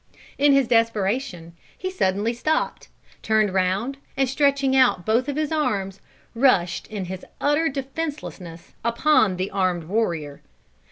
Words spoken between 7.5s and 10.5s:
defencelessness, upon the armed warrior.